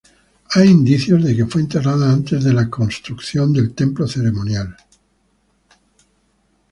[0.55, 4.75] Hay indicios de que fue enterrada antes de la construcción del templo ceremonial.